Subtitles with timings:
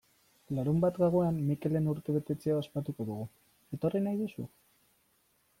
[0.59, 3.31] Larunbat gauean Mikelen urtebetetzea ospatuko dugu,
[3.79, 4.51] etorri nahi duzu?